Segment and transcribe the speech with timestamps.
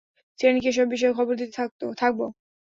[0.39, 1.53] চেনিকে এসব বিষয়ে খবর দিতে
[1.57, 1.85] থাকবো?